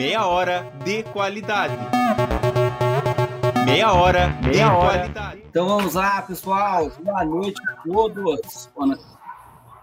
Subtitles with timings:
[0.00, 1.74] Meia hora de qualidade.
[3.66, 4.98] Meia hora Meia de hora.
[5.00, 5.42] qualidade.
[5.46, 6.88] Então vamos lá, pessoal.
[7.02, 8.66] Boa noite a todos.
[8.74, 8.98] Boa no-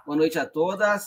[0.07, 1.05] Boa noite a todas.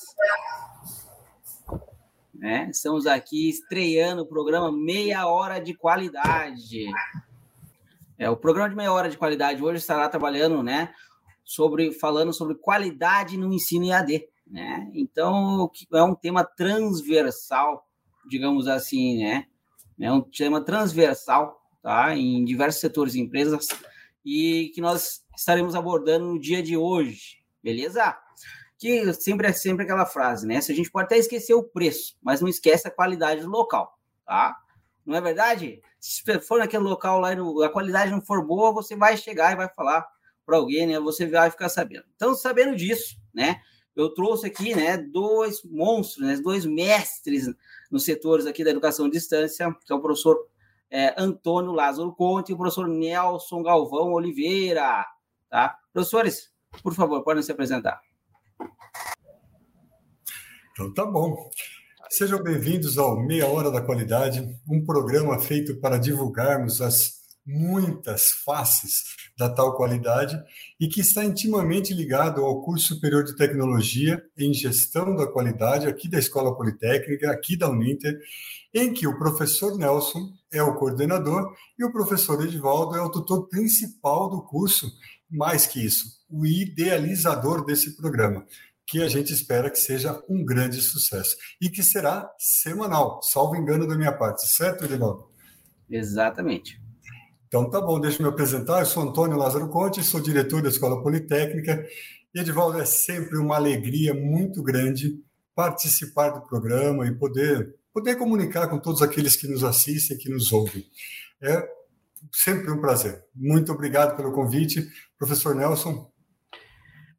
[2.32, 2.68] Né?
[2.70, 6.84] Estamos aqui estreando o programa Meia Hora de Qualidade.
[8.16, 10.94] É, o programa de meia hora de qualidade hoje estará trabalhando, né,
[11.42, 14.88] sobre falando sobre qualidade no ensino EAD, né?
[14.94, 17.86] Então, é um tema transversal,
[18.28, 19.46] digamos assim, né?
[20.00, 22.14] É um tema transversal, tá?
[22.16, 23.68] Em diversos setores e empresas
[24.24, 28.16] e que nós estaremos abordando no dia de hoje, beleza?
[28.78, 30.60] Que sempre é sempre aquela frase, né?
[30.60, 33.98] Se a gente pode até esquecer o preço, mas não esquece a qualidade do local,
[34.26, 34.56] tá?
[35.04, 35.82] Não é verdade?
[35.98, 39.56] Se for naquele local lá e a qualidade não for boa, você vai chegar e
[39.56, 40.06] vai falar
[40.46, 40.98] para alguém, né?
[41.00, 42.04] Você vai ficar sabendo.
[42.14, 43.60] Então, sabendo disso, né?
[43.94, 47.46] Eu trouxe aqui, né, dois monstros, né, dois mestres
[47.90, 50.36] nos setores aqui da educação à distância, que é o professor
[50.90, 55.06] é, Antônio Lázaro Conte e o professor Nelson Galvão Oliveira,
[55.48, 55.78] tá?
[55.92, 56.52] Professores,
[56.82, 58.00] por favor, podem se apresentar.
[60.72, 61.50] Então tá bom.
[62.08, 67.19] Sejam bem-vindos ao Meia Hora da Qualidade, um programa feito para divulgarmos as
[67.50, 69.02] muitas faces
[69.36, 70.40] da tal qualidade
[70.78, 76.08] e que está intimamente ligado ao curso superior de tecnologia em gestão da qualidade aqui
[76.08, 78.18] da Escola Politécnica, aqui da Uninter,
[78.72, 83.48] em que o professor Nelson é o coordenador e o professor Edivaldo é o tutor
[83.48, 84.90] principal do curso,
[85.28, 88.46] mais que isso, o idealizador desse programa
[88.86, 93.86] que a gente espera que seja um grande sucesso e que será semanal, salvo engano
[93.86, 95.30] da minha parte, certo, Edivaldo?
[95.88, 96.79] Exatamente.
[97.50, 98.78] Então tá bom, deixa eu me apresentar.
[98.78, 101.84] Eu sou Antônio Lázaro Conte, sou diretor da Escola Politécnica.
[102.32, 105.20] E, Edivaldo, é sempre uma alegria muito grande
[105.52, 110.52] participar do programa e poder, poder comunicar com todos aqueles que nos assistem, que nos
[110.52, 110.84] ouvem.
[111.42, 111.68] É
[112.32, 113.20] sempre um prazer.
[113.34, 114.86] Muito obrigado pelo convite.
[115.18, 116.08] Professor Nelson,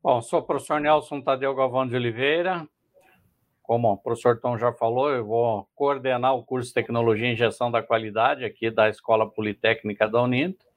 [0.02, 2.66] Bom, sou o professor Nelson Tadeu Galvão de Oliveira.
[3.72, 7.72] Como o professor Tom já falou, eu vou coordenar o curso de Tecnologia em Gestão
[7.72, 10.68] da Qualidade aqui da Escola Politécnica da Uninter.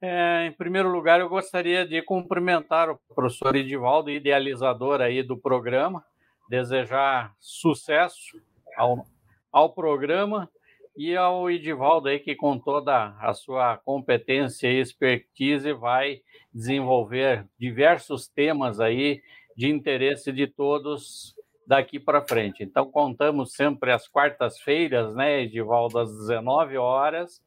[0.00, 6.04] É, em primeiro lugar, eu gostaria de cumprimentar o professor Edivaldo, idealizador aí do programa,
[6.48, 8.40] desejar sucesso
[8.76, 9.04] ao,
[9.50, 10.48] ao programa
[10.96, 16.20] e ao Edivaldo aí que com toda a sua competência e expertise vai
[16.54, 19.20] desenvolver diversos temas aí
[19.56, 21.34] de interesse de todos
[21.66, 22.62] daqui para frente.
[22.62, 27.42] Então contamos sempre às quartas-feiras, né, Edivaldo, às 19 horas,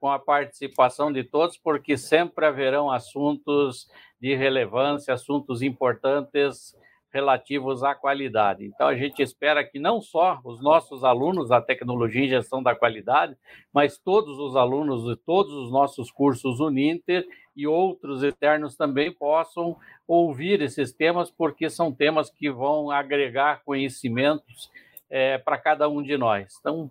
[0.00, 3.90] com a participação de todos, porque sempre haverão assuntos
[4.20, 6.76] de relevância, assuntos importantes
[7.12, 8.64] relativos à qualidade.
[8.64, 12.74] Então, a gente espera que não só os nossos alunos da tecnologia em gestão da
[12.74, 13.36] qualidade,
[13.72, 17.26] mas todos os alunos de todos os nossos cursos Uninter
[17.56, 19.76] e outros externos também possam
[20.06, 24.70] ouvir esses temas, porque são temas que vão agregar conhecimentos
[25.10, 26.54] é, para cada um de nós.
[26.60, 26.90] Então,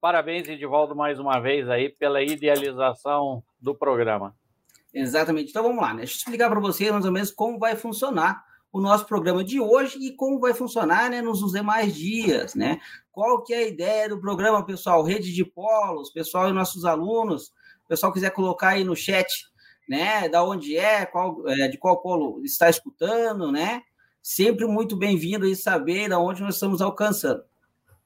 [0.00, 4.34] parabéns, Edivaldo, mais uma vez aí pela idealização do programa.
[4.94, 5.50] Exatamente.
[5.50, 5.98] Então vamos lá, né?
[5.98, 8.42] Deixa eu explicar para vocês mais ou menos como vai funcionar
[8.76, 12.78] o nosso programa de hoje e como vai funcionar né, nos demais dias, né?
[13.10, 15.02] Qual que é a ideia do programa, pessoal?
[15.02, 17.48] Rede de polos, pessoal e nossos alunos,
[17.86, 19.26] o pessoal quiser colocar aí no chat,
[19.88, 20.28] né?
[20.28, 23.80] Da onde é, qual, é, de qual polo está escutando, né?
[24.20, 27.42] Sempre muito bem-vindo aí saber da onde nós estamos alcançando.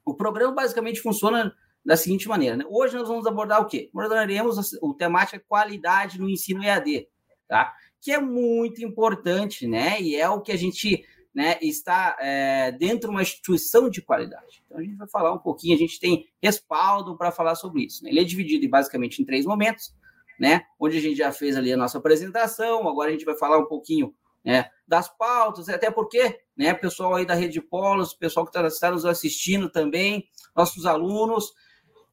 [0.04, 1.52] O programa basicamente funciona
[1.84, 2.64] da seguinte maneira, né?
[2.68, 3.90] Hoje nós vamos abordar o quê?
[3.92, 7.08] Abordaremos o temática qualidade no ensino EAD,
[7.48, 7.74] tá?
[8.00, 10.00] Que é muito importante, né?
[10.00, 14.62] E é o que a gente né, está é, dentro de uma instituição de qualidade.
[14.66, 18.02] Então a gente vai falar um pouquinho, a gente tem respaldo para falar sobre isso.
[18.02, 18.10] Né?
[18.10, 19.94] Ele é dividido basicamente em três momentos,
[20.38, 20.62] né?
[20.78, 23.66] Onde a gente já fez ali a nossa apresentação, agora a gente vai falar um
[23.66, 28.66] pouquinho né, das pautas, até porque, né, pessoal aí da Rede Polos, pessoal que está,
[28.66, 31.52] está nos assistindo também, nossos alunos,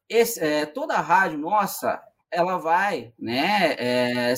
[0.10, 4.34] esse, é, toda a rádio nossa, ela vai, né, é,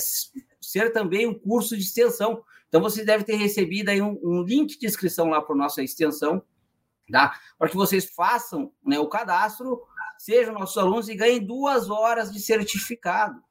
[0.60, 2.42] ser também um curso de extensão.
[2.68, 5.82] Então, você deve ter recebido aí um, um link de inscrição lá para a nossa
[5.82, 6.42] extensão,
[7.10, 7.38] tá?
[7.58, 9.82] Para que vocês façam né, o cadastro,
[10.18, 13.42] sejam nossos alunos e ganhem duas horas de certificado.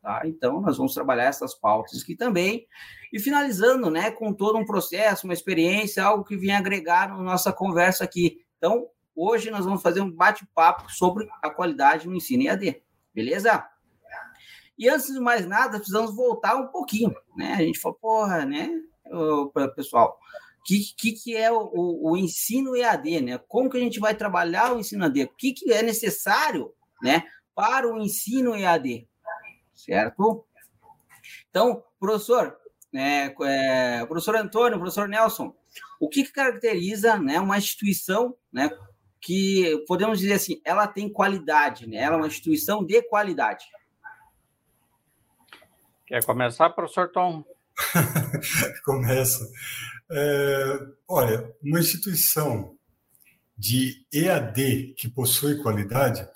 [0.00, 0.22] Tá?
[0.26, 2.66] Então, nós vamos trabalhar essas pautas aqui também.
[3.12, 7.52] E finalizando, né, com todo um processo, uma experiência, algo que venha agregar na nossa
[7.52, 8.44] conversa aqui.
[8.58, 8.86] Então,
[9.16, 12.82] hoje nós vamos fazer um bate-papo sobre a qualidade no ensino EAD.
[13.14, 13.66] Beleza?
[14.78, 17.54] E antes de mais nada, precisamos voltar um pouquinho, né?
[17.54, 18.68] A gente falou, porra, né,
[19.76, 20.18] pessoal,
[20.64, 23.38] que, que, que é o, o, ensino EAD, né?
[23.46, 25.24] Como que a gente vai trabalhar o ensino EAD?
[25.24, 26.72] O que, que é necessário,
[27.02, 27.24] né,
[27.54, 29.06] para o ensino EAD,
[29.74, 30.44] certo?
[31.50, 32.56] Então, professor,
[32.92, 35.54] é, é, professor Antônio, professor Nelson,
[36.00, 38.70] o que, que caracteriza, né, uma instituição, né,
[39.20, 41.96] que podemos dizer assim, ela tem qualidade, né?
[41.96, 43.64] Ela é uma instituição de qualidade.
[46.06, 47.42] Quer começar, professor Tom?
[48.84, 49.48] Começa.
[50.10, 50.78] É,
[51.08, 52.76] olha, uma instituição
[53.56, 56.28] de EAD que possui qualidade,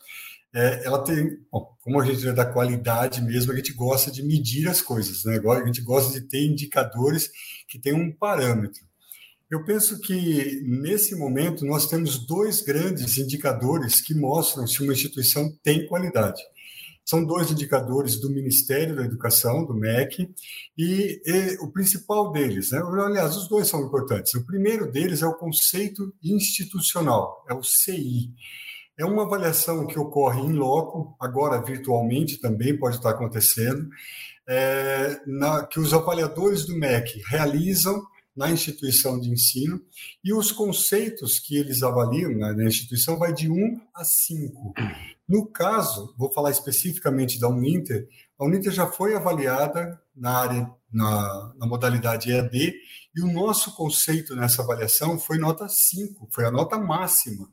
[0.55, 4.23] é, ela tem, bom, como a gente é da qualidade mesmo, a gente gosta de
[4.23, 5.39] medir as coisas, né?
[5.39, 7.31] A gente gosta de ter indicadores
[7.69, 8.81] que têm um parâmetro.
[9.51, 15.51] Eu penso que nesse momento nós temos dois grandes indicadores que mostram se uma instituição
[15.63, 16.41] tem qualidade.
[17.09, 20.29] São dois indicadores do Ministério da Educação, do MEC,
[20.77, 22.83] e, e, o principal deles, né?
[23.03, 24.35] aliás, os dois são importantes.
[24.35, 28.31] O primeiro deles é o conceito institucional, é o CI.
[28.99, 33.89] É uma avaliação que ocorre em loco, agora virtualmente também pode estar acontecendo,
[34.47, 38.03] é, na, que os avaliadores do MEC realizam
[38.39, 39.83] na instituição de ensino
[40.23, 44.75] e os conceitos que eles avaliam na, na instituição vai de 1 a 5.
[45.29, 48.09] No caso, vou falar especificamente da Uninter,
[48.39, 52.75] a Uninter já foi avaliada na área na, na, modalidade EAD
[53.17, 57.51] e o nosso conceito nessa avaliação foi nota 5, foi a nota máxima.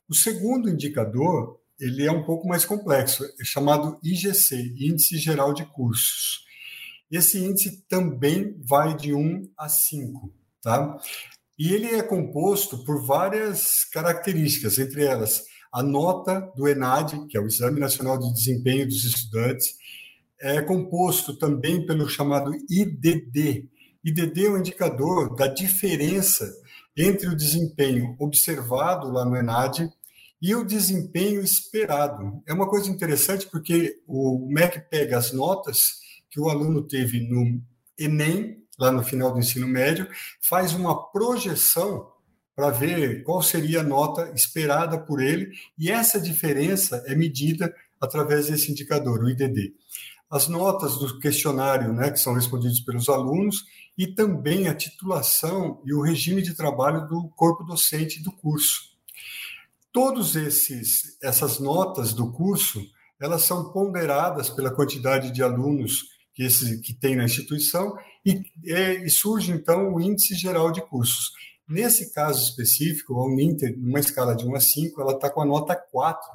[0.09, 5.65] O segundo indicador, ele é um pouco mais complexo, é chamado IGC, Índice Geral de
[5.65, 6.45] Cursos.
[7.11, 10.97] Esse índice também vai de 1 a 5, tá?
[11.59, 17.41] E ele é composto por várias características, entre elas a nota do ENAD, que é
[17.41, 19.75] o Exame Nacional de Desempenho dos Estudantes,
[20.39, 23.69] é composto também pelo chamado IDD.
[24.03, 26.51] IDD é um indicador da diferença
[26.97, 29.89] entre o desempenho observado lá no ENAD
[30.41, 32.41] e o desempenho esperado.
[32.47, 37.61] É uma coisa interessante porque o MEC pega as notas que o aluno teve no
[37.97, 40.07] Enem, lá no final do ensino médio,
[40.41, 42.07] faz uma projeção
[42.55, 48.47] para ver qual seria a nota esperada por ele, e essa diferença é medida através
[48.47, 49.73] desse indicador, o IDD.
[50.29, 53.65] As notas do questionário, né, que são respondidos pelos alunos,
[53.97, 58.91] e também a titulação e o regime de trabalho do corpo docente do curso.
[59.91, 62.81] Todos esses essas notas do curso,
[63.19, 67.95] elas são ponderadas pela quantidade de alunos que, esse, que tem na instituição
[68.25, 71.31] e, e surge então o índice geral de cursos.
[71.71, 75.45] Nesse caso específico, a Uninter, numa escala de 1 a 5, ela está com a
[75.45, 76.29] nota 4.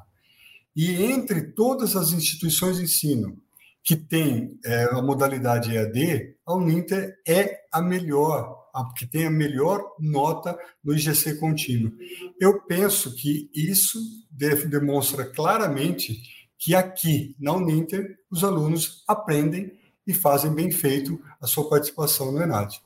[0.74, 3.36] E entre todas as instituições de ensino
[3.84, 9.30] que tem é, a modalidade EAD, a Uninter é a melhor, a que tem a
[9.30, 11.92] melhor nota no IGC contínuo.
[12.40, 14.00] Eu penso que isso
[14.30, 16.18] deve, demonstra claramente
[16.58, 22.40] que aqui, na Uninter, os alunos aprendem e fazem bem feito a sua participação no
[22.40, 22.80] ENAD.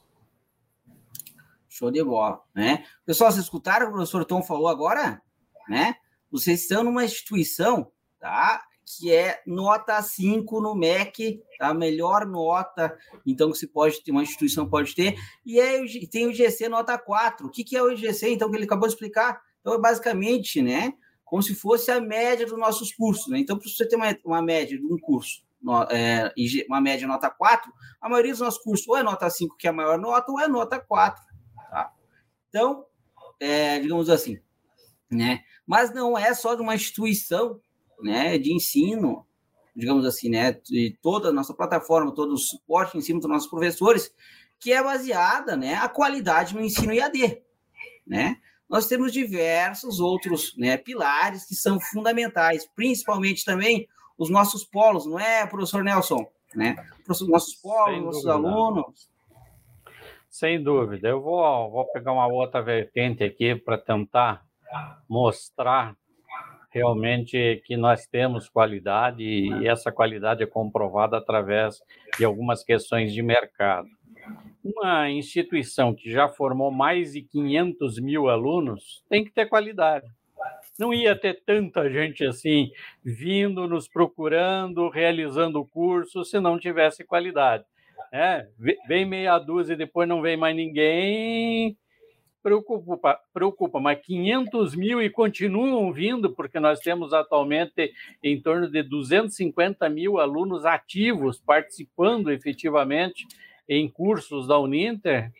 [1.70, 2.84] Show de bola, né?
[3.06, 5.22] Pessoal, vocês escutaram o que o professor Tom falou agora?
[5.68, 5.94] Né?
[6.28, 8.64] Vocês estão numa instituição, tá?
[8.84, 11.68] Que é nota 5 no MEC, tá?
[11.68, 16.26] a melhor nota, então, que se pode ter, uma instituição pode ter, e é, tem
[16.26, 17.46] o IGC nota 4.
[17.46, 19.40] O que, que é o IGC, então, que ele acabou de explicar?
[19.60, 20.92] Então, é basicamente, né?
[21.24, 23.38] Como se fosse a média dos nossos cursos, né?
[23.38, 25.44] Então, para você ter uma, uma média de um curso,
[25.88, 26.32] é,
[26.66, 29.70] uma média nota 4, a maioria dos nossos cursos ou é nota 5, que é
[29.70, 31.29] a maior nota, ou é nota 4.
[32.50, 32.84] Então,
[33.40, 34.38] é, digamos assim,
[35.10, 35.42] né?
[35.66, 37.60] Mas não é só de uma instituição,
[38.02, 39.24] né, de ensino,
[39.74, 43.48] digamos assim, né, de toda a nossa plataforma, todo o suporte de ensino dos nossos
[43.48, 44.12] professores,
[44.58, 47.40] que é baseada, né, a qualidade no ensino IAD,
[48.06, 48.36] né?
[48.68, 53.88] Nós temos diversos outros, né, pilares que são fundamentais, principalmente também
[54.18, 56.76] os nossos polos, não é, professor Nelson, né?
[57.08, 59.08] Os nossos polos, nossos alunos,
[60.30, 61.08] sem dúvida.
[61.08, 64.42] Eu vou, vou pegar uma outra vertente aqui para tentar
[65.08, 65.96] mostrar
[66.70, 71.82] realmente que nós temos qualidade e essa qualidade é comprovada através
[72.16, 73.88] de algumas questões de mercado.
[74.62, 80.06] Uma instituição que já formou mais de 500 mil alunos tem que ter qualidade.
[80.78, 82.70] Não ia ter tanta gente assim
[83.04, 87.64] vindo, nos procurando, realizando o curso, se não tivesse qualidade.
[88.12, 88.46] É,
[88.86, 91.76] vem meia dúzia e depois não vem mais ninguém,
[92.42, 97.92] preocupa, preocupa, mas 500 mil e continuam vindo, porque nós temos atualmente
[98.22, 103.26] em torno de 250 mil alunos ativos participando efetivamente
[103.68, 105.30] em cursos da Uninter,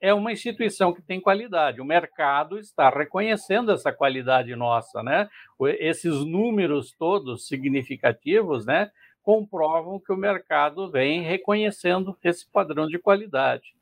[0.00, 1.80] é uma instituição que tem qualidade.
[1.80, 5.30] O mercado está reconhecendo essa qualidade nossa, né?
[5.78, 8.90] Esses números todos significativos, né,
[9.24, 13.74] comprovam que o mercado vem reconhecendo esse padrão de qualidade.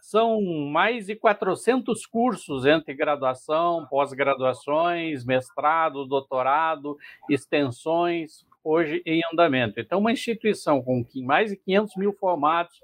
[0.00, 6.96] São mais de 400 cursos entre graduação, pós-graduações, mestrado, doutorado,
[7.28, 9.78] extensões, hoje em andamento.
[9.78, 12.80] Então, uma instituição com mais de 500 mil formados,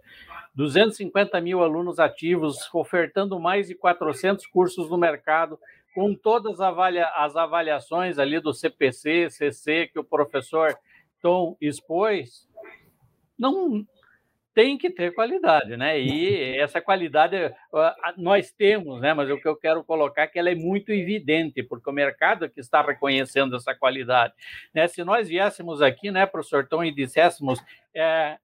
[0.54, 5.59] 250 mil alunos ativos, ofertando mais de 400 cursos no mercado,
[5.95, 10.76] com todas as avaliações ali do CPC, CC, que o professor
[11.22, 12.48] Tom expôs,
[13.38, 13.86] não,
[14.54, 15.98] tem que ter qualidade, né?
[15.98, 17.36] E essa qualidade
[18.18, 19.14] nós temos, né?
[19.14, 22.44] Mas o que eu quero colocar é que ela é muito evidente, porque o mercado
[22.44, 24.34] é que está reconhecendo essa qualidade.
[24.74, 24.86] Né?
[24.88, 27.58] Se nós viéssemos aqui, né, professor Tom, e disséssemos
[27.94, 28.36] é,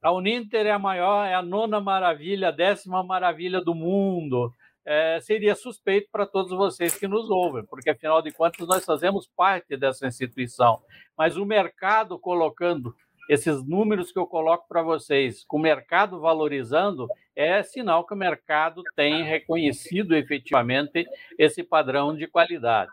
[0.00, 4.52] a Uninter é a maior, é a nona maravilha, a décima maravilha do mundo,
[4.84, 9.28] é, seria suspeito para todos vocês que nos ouvem, porque afinal de contas nós fazemos
[9.36, 10.82] parte dessa instituição.
[11.16, 12.94] Mas o mercado colocando
[13.28, 18.16] esses números que eu coloco para vocês, com o mercado valorizando, é sinal que o
[18.16, 21.06] mercado tem reconhecido efetivamente
[21.38, 22.90] esse padrão de qualidade.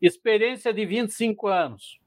[0.00, 1.98] Experiência de 25 anos.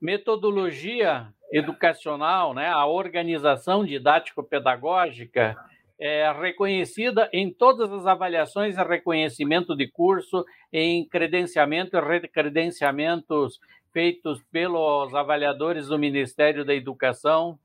[0.00, 5.56] Metodologia educacional, né, a organização didático-pedagógica
[5.98, 13.60] é reconhecida em todas as avaliações e reconhecimento de curso, em credenciamento e recredenciamentos
[13.92, 17.58] feitos pelos avaliadores do Ministério da Educação.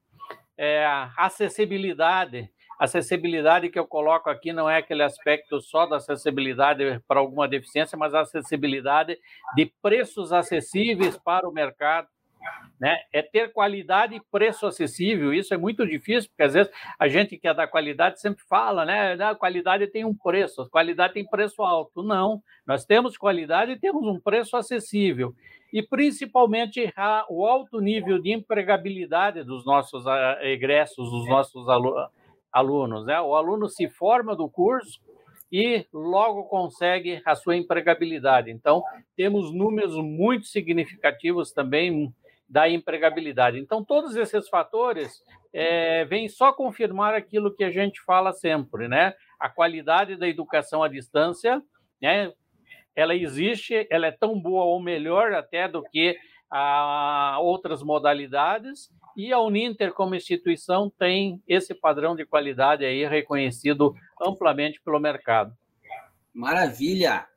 [0.57, 0.85] É,
[1.17, 2.49] acessibilidade.
[2.79, 7.97] Acessibilidade que eu coloco aqui não é aquele aspecto só da acessibilidade para alguma deficiência,
[7.97, 9.17] mas acessibilidade
[9.55, 12.07] de preços acessíveis para o mercado.
[12.79, 12.95] Né?
[13.11, 15.33] É ter qualidade e preço acessível.
[15.33, 18.85] Isso é muito difícil, porque às vezes a gente que é da qualidade sempre fala,
[18.85, 19.13] né?
[19.13, 22.03] A qualidade tem um preço, a qualidade tem preço alto.
[22.03, 25.33] Não, nós temos qualidade e temos um preço acessível
[25.71, 26.93] e principalmente
[27.29, 31.93] o alto nível de empregabilidade dos nossos uh, egressos, dos nossos alu
[32.51, 33.05] alunos.
[33.05, 33.19] Né?
[33.21, 34.99] O aluno se forma do curso
[35.51, 38.49] e logo consegue a sua empregabilidade.
[38.49, 38.83] Então,
[39.15, 42.13] temos números muito significativos também
[42.49, 43.59] da empregabilidade.
[43.59, 45.21] Então, todos esses fatores
[45.53, 49.13] é, vêm só confirmar aquilo que a gente fala sempre, né?
[49.39, 51.61] A qualidade da educação à distância,
[52.01, 52.31] né?
[52.97, 56.17] ela existe, ela é tão boa ou melhor até do que
[56.49, 63.93] a outras modalidades, e a Uninter, como instituição, tem esse padrão de qualidade aí reconhecido
[64.21, 65.53] amplamente pelo mercado.
[66.33, 67.27] Maravilha!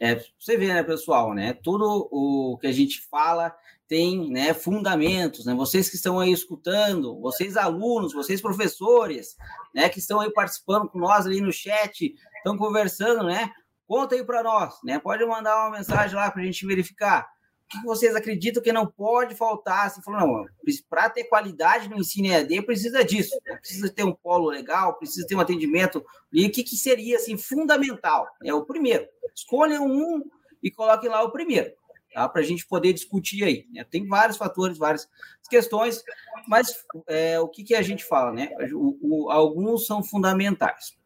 [0.00, 1.52] É, você vê, né, pessoal, né?
[1.52, 3.54] Tudo o que a gente fala
[3.86, 5.52] tem né, fundamentos, né?
[5.52, 9.36] Vocês que estão aí escutando, vocês alunos, vocês professores,
[9.74, 13.52] né, que estão aí participando com nós ali no chat, estão conversando, né?
[13.86, 14.98] Conta aí para nós, né?
[14.98, 17.28] Pode mandar uma mensagem lá para a gente verificar.
[17.70, 19.88] Que vocês acreditam que não pode faltar?
[19.88, 20.46] Você falou, não,
[20.88, 23.38] para ter qualidade no ensino EAD, precisa disso.
[23.46, 23.56] Né?
[23.56, 26.04] Precisa ter um polo legal, precisa ter um atendimento.
[26.32, 28.26] E o que, que seria, assim, fundamental?
[28.42, 29.06] É o primeiro.
[29.34, 30.22] Escolha um
[30.62, 31.72] e coloque lá o primeiro.
[32.12, 32.28] Tá?
[32.28, 33.66] Para a gente poder discutir aí.
[33.72, 33.84] Né?
[33.84, 35.08] Tem vários fatores, várias
[35.48, 36.02] questões,
[36.48, 38.50] mas é, o que, que a gente fala, né?
[38.72, 40.96] O, o, alguns são fundamentais.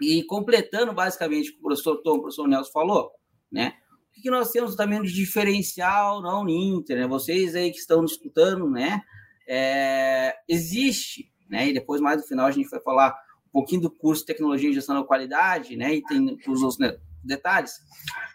[0.00, 3.12] E completando basicamente o que o professor Tom, o professor Nelson falou,
[3.50, 3.74] né?
[4.16, 7.06] O que nós temos também de diferencial na Uninter, né?
[7.06, 9.02] Vocês aí que estão escutando, né?
[9.48, 11.68] É, existe, né?
[11.68, 13.14] E depois, mais no final, a gente vai falar
[13.48, 15.94] um pouquinho do curso de Tecnologia e Gestão da Qualidade, né?
[15.94, 17.72] E tem os outros né, detalhes.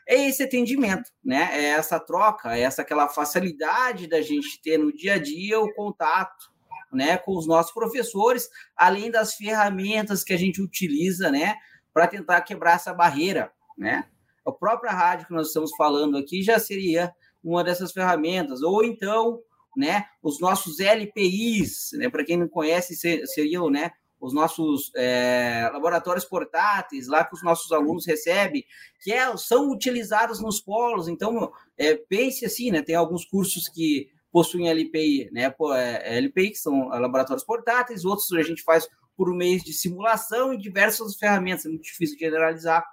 [0.08, 1.50] É esse atendimento, né?
[1.54, 5.74] É essa troca, é essa aquela facilidade da gente ter no dia a dia o
[5.74, 6.58] contato,
[6.92, 11.56] né, com os nossos professores, além das ferramentas que a gente utiliza, né,
[11.94, 14.08] para tentar quebrar essa barreira, né?
[14.48, 17.14] A própria rádio que nós estamos falando aqui já seria
[17.44, 19.42] uma dessas ferramentas, ou então,
[19.76, 22.96] né, os nossos LPIs, né, para quem não conhece,
[23.28, 28.66] seriam, né, os nossos é, laboratórios portáteis, lá que os nossos alunos recebem,
[29.02, 31.08] que é, são utilizados nos polos.
[31.08, 32.82] Então, é, pense assim, né?
[32.82, 35.50] Tem alguns cursos que possuem LPI, né?
[35.50, 40.54] Pô, é, LPI, que são laboratórios portáteis, outros a gente faz por meio de simulação
[40.54, 42.86] e diversas ferramentas, é muito difícil generalizar,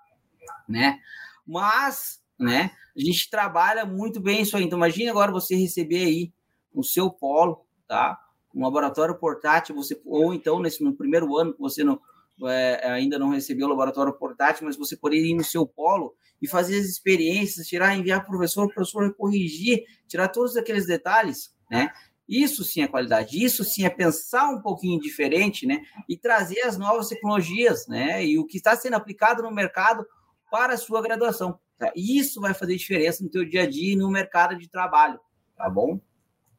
[0.69, 0.99] né?
[1.47, 4.65] Mas, né, a gente trabalha muito bem isso aí.
[4.65, 6.33] Então, imagine agora você receber aí
[6.73, 8.19] no seu polo, tá?
[8.55, 12.01] Um laboratório portátil, você ou então nesse no primeiro ano que você não
[12.43, 16.49] é, ainda não recebeu o laboratório portátil, mas você poderia ir no seu polo e
[16.49, 21.55] fazer as experiências, tirar, enviar para o professor, o professor corrigir, tirar todos aqueles detalhes,
[21.71, 21.91] né?
[22.29, 25.83] Isso sim é qualidade, isso sim é pensar um pouquinho diferente, né?
[26.09, 28.25] E trazer as novas tecnologias, né?
[28.25, 30.07] E o que está sendo aplicado no mercado
[30.55, 31.59] para a sua graduação.
[31.77, 31.93] Tá?
[31.97, 35.19] Isso vai fazer diferença no teu dia a dia e no mercado de trabalho,
[35.57, 36.01] tá bom?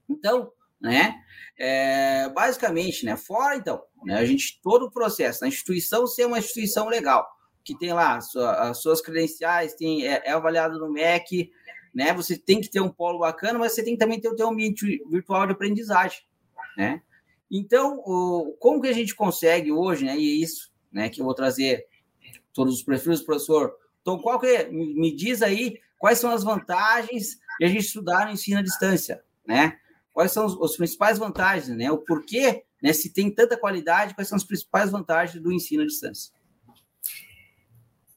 [0.10, 1.16] Então, né?
[1.58, 3.16] É, basicamente, né?
[3.16, 7.26] Fora então, né, a gente todo o processo, a instituição ser uma instituição legal,
[7.64, 11.50] que tem lá sua, as suas credenciais, tem é, é, avaliado no MEC,
[11.94, 12.12] né?
[12.16, 14.50] Você tem que ter um polo bacana, mas você tem que também ter o teu
[14.50, 16.20] ambiente virtual de aprendizagem,
[16.78, 17.02] né?
[17.50, 20.18] Então, o, como que a gente consegue hoje, né?
[20.18, 21.08] E é isso, né?
[21.08, 21.88] Que eu vou trazer
[22.56, 23.85] todos os perfis do professor.
[24.06, 28.28] Então, qual que é, me diz aí quais são as vantagens de a gente estudar
[28.28, 29.80] no ensino à distância, né?
[30.14, 31.92] Quais são os, as principais vantagens, né?
[31.92, 32.94] O porquê, né?
[32.94, 36.32] Se tem tanta qualidade, quais são as principais vantagens do ensino à distância?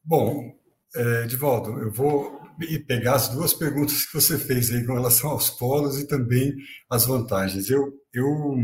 [0.04, 0.54] Bom,
[0.94, 2.38] é, Edivaldo, eu vou
[2.86, 6.54] pegar as duas perguntas que você fez aí com relação aos polos e também
[6.90, 7.70] as vantagens.
[7.70, 8.56] Eu, eu,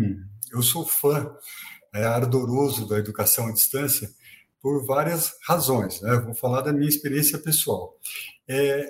[0.52, 1.35] eu sou fã
[1.95, 4.11] é, ardoroso da educação à distância
[4.64, 6.00] por várias razões.
[6.00, 6.16] Né?
[6.25, 7.94] Vou falar da minha experiência pessoal.
[8.49, 8.88] É,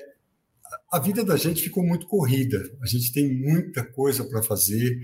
[0.93, 4.97] a vida da gente ficou muito corrida, a gente tem muita coisa para fazer,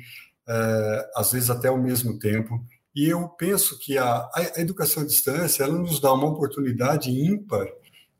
[0.48, 2.64] é, às vezes até ao mesmo tempo.
[2.94, 7.66] E eu penso que a, a educação à distância ela nos dá uma oportunidade ímpar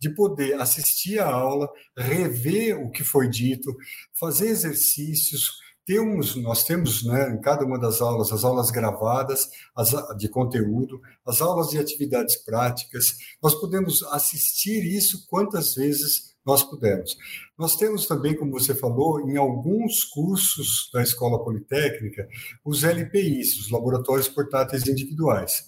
[0.01, 3.73] de poder assistir a aula, rever o que foi dito,
[4.19, 5.53] fazer exercícios.
[5.91, 11.01] Temos, nós temos né, em cada uma das aulas as aulas gravadas as, de conteúdo,
[11.27, 13.17] as aulas de atividades práticas.
[13.43, 17.19] Nós podemos assistir isso quantas vezes nós pudermos.
[17.59, 22.29] Nós temos também, como você falou, em alguns cursos da Escola Politécnica,
[22.65, 25.65] os LPIs, os Laboratórios Portáteis Individuais.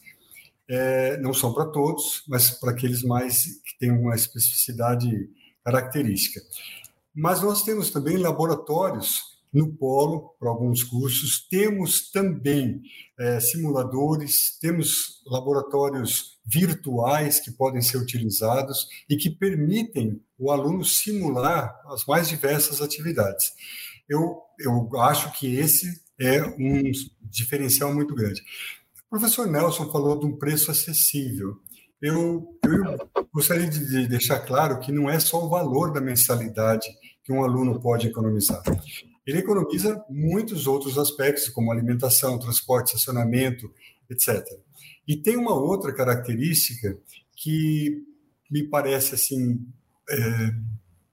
[0.69, 5.11] É, não são para todos, mas para aqueles mais que têm uma especificidade
[5.65, 6.41] característica.
[7.13, 12.81] Mas nós temos também laboratórios no Polo, para alguns cursos, temos também
[13.19, 21.79] é, simuladores, temos laboratórios virtuais que podem ser utilizados e que permitem o aluno simular
[21.87, 23.53] as mais diversas atividades.
[24.09, 28.41] Eu, eu acho que esse é um diferencial muito grande.
[29.07, 31.57] O professor Nelson falou de um preço acessível.
[32.01, 36.89] Eu, eu gostaria de deixar claro que não é só o valor da mensalidade
[37.23, 38.63] que um aluno pode economizar.
[39.27, 43.73] Ele economiza muitos outros aspectos, como alimentação, transporte, estacionamento,
[44.11, 44.45] etc.
[45.07, 46.99] E tem uma outra característica
[47.37, 48.05] que
[48.51, 49.67] me parece assim
[50.11, 50.17] é,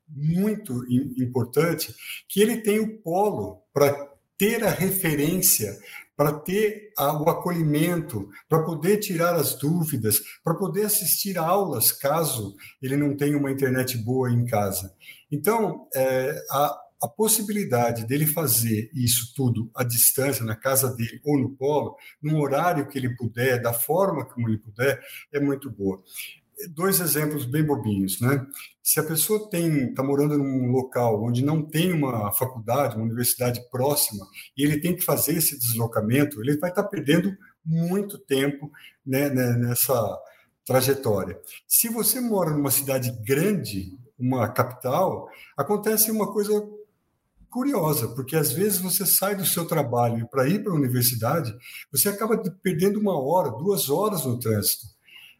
[0.07, 0.83] muito
[1.21, 1.93] importante,
[2.27, 5.77] que ele tem o polo para ter a referência
[6.19, 12.97] para ter o acolhimento, para poder tirar as dúvidas, para poder assistir aulas, caso ele
[12.97, 14.93] não tenha uma internet boa em casa.
[15.31, 21.39] Então, é, a, a possibilidade dele fazer isso tudo à distância, na casa dele ou
[21.39, 24.99] no polo, num horário que ele puder, da forma como ele puder,
[25.31, 26.03] é muito boa
[26.67, 28.45] dois exemplos bem bobinhos, né?
[28.83, 33.61] Se a pessoa tem está morando num local onde não tem uma faculdade, uma universidade
[33.69, 34.25] próxima,
[34.57, 38.71] e ele tem que fazer esse deslocamento, ele vai estar tá perdendo muito tempo
[39.05, 40.17] né, né, nessa
[40.65, 41.39] trajetória.
[41.67, 46.51] Se você mora numa cidade grande, uma capital, acontece uma coisa
[47.49, 51.55] curiosa, porque às vezes você sai do seu trabalho para ir para a universidade,
[51.91, 54.85] você acaba perdendo uma hora, duas horas no trânsito.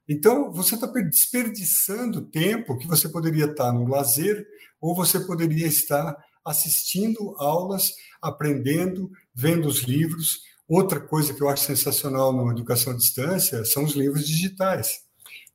[0.07, 4.45] Então, você está desperdiçando tempo que você poderia estar no lazer
[4.81, 10.39] ou você poderia estar assistindo aulas, aprendendo, vendo os livros.
[10.67, 15.01] Outra coisa que eu acho sensacional na educação à distância são os livros digitais.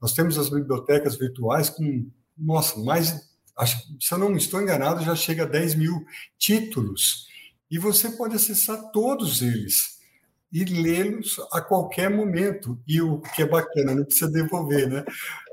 [0.00, 2.06] Nós temos as bibliotecas virtuais com,
[2.38, 3.12] nossa, mais,
[3.56, 6.04] acho, se eu não estou enganado, já chega a 10 mil
[6.38, 7.26] títulos.
[7.70, 9.94] E você pode acessar todos eles
[10.52, 12.78] e lê-los a qualquer momento.
[12.86, 15.04] E o que é bacana, não precisa devolver né,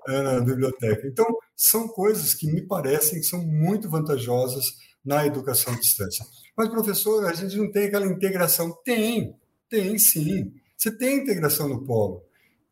[0.07, 1.07] na biblioteca.
[1.07, 4.65] Então, são coisas que me parecem que são muito vantajosas
[5.03, 6.25] na educação à distância.
[6.55, 8.71] Mas, professor, a gente não tem aquela integração.
[8.83, 9.35] Tem,
[9.69, 10.53] tem sim.
[10.77, 12.23] Você tem integração no polo.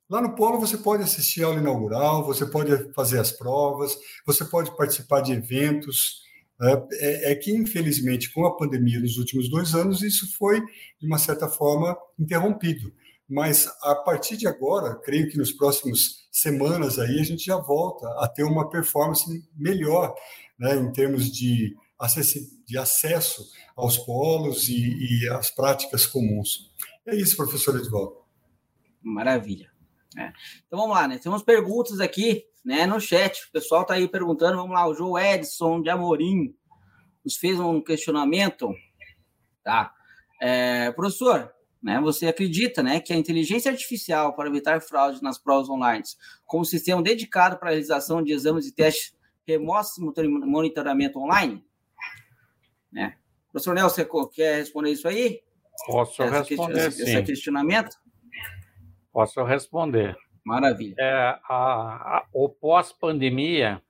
[0.09, 3.95] Lá no Polo você pode assistir aula inaugural, você pode fazer as provas,
[4.25, 6.23] você pode participar de eventos.
[6.59, 6.87] Né?
[6.93, 10.59] É, é, que, infelizmente, com a pandemia nos últimos dois anos, isso foi,
[10.99, 12.91] de uma certa forma, interrompido.
[13.29, 18.07] Mas, a partir de agora, creio que nos próximos semanas aí, a gente já volta
[18.19, 19.23] a ter uma performance
[19.55, 20.15] melhor,
[20.57, 21.75] né, em termos de,
[22.65, 23.45] de acesso
[23.77, 24.73] aos polos e,
[25.23, 26.71] e às práticas comuns.
[27.05, 28.17] É isso, professor Edvaldo.
[29.03, 29.69] Maravilha.
[30.17, 30.31] É.
[30.65, 31.17] Então vamos lá, né?
[31.17, 33.45] Temos perguntas aqui né, no chat.
[33.47, 34.57] O pessoal está aí perguntando.
[34.57, 36.55] Vamos lá, o João Edson de Amorim
[37.23, 38.73] nos fez um questionamento.
[39.63, 39.93] Tá.
[40.41, 45.69] É, professor, né, você acredita né, que a inteligência artificial para evitar fraude nas provas
[45.69, 46.03] online,
[46.45, 49.13] como sistema dedicado para a realização de exames e testes
[49.45, 51.63] remotos e monitoramento online?
[52.91, 53.15] Né?
[53.51, 55.41] Professor Nelson, quer responder isso aí?
[55.85, 57.11] Posso essa responder, esse, sim.
[57.11, 57.97] Esse questionamento?
[59.11, 60.15] Posso responder.
[60.45, 60.95] Maravilha.
[60.97, 63.81] É, a, a, o pós-pandemia,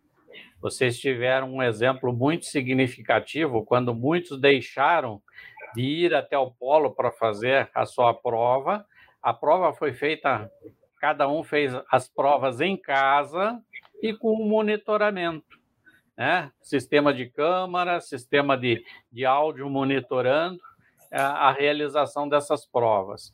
[0.61, 5.21] vocês tiveram um exemplo muito significativo quando muitos deixaram
[5.75, 8.85] de ir até o polo para fazer a sua prova.
[9.21, 10.51] A prova foi feita,
[10.99, 13.61] cada um fez as provas em casa
[14.01, 15.59] e com um monitoramento.
[16.17, 16.51] Né?
[16.61, 20.59] Sistema de câmara, sistema de, de áudio monitorando
[21.11, 23.33] a, a realização dessas provas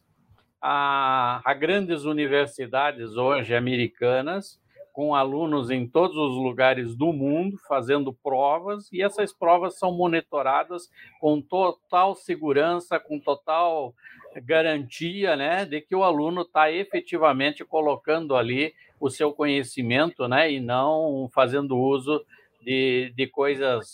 [0.62, 4.60] a, a grandes universidades hoje americanas,
[4.96, 10.90] com alunos em todos os lugares do mundo fazendo provas, e essas provas são monitoradas
[11.20, 13.94] com total segurança, com total
[14.42, 20.60] garantia né, de que o aluno está efetivamente colocando ali o seu conhecimento né, e
[20.62, 22.26] não fazendo uso
[22.62, 23.94] de, de coisas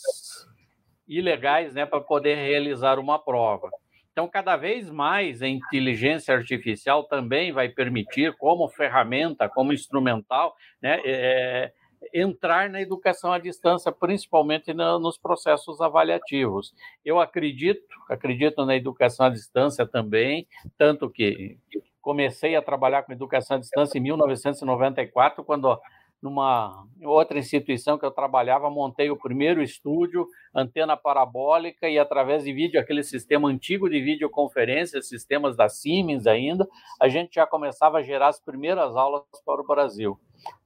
[1.06, 3.70] ilegais né, para poder realizar uma prova.
[4.12, 11.00] Então, cada vez mais a inteligência artificial também vai permitir, como ferramenta, como instrumental, né,
[11.04, 11.72] é,
[12.12, 16.74] entrar na educação à distância, principalmente no, nos processos avaliativos.
[17.02, 20.46] Eu acredito, acredito na educação à distância também,
[20.76, 21.58] tanto que
[22.02, 25.78] comecei a trabalhar com educação à distância em 1994, quando
[26.22, 32.52] numa outra instituição que eu trabalhava, montei o primeiro estúdio, antena parabólica e através de
[32.52, 36.68] vídeo, aquele sistema antigo de videoconferência, sistemas da Siemens ainda,
[37.00, 40.18] a gente já começava a gerar as primeiras aulas para o Brasil.